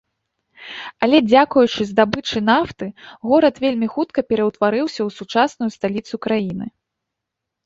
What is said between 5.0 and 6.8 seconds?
ў сучасную сталіцу краіны.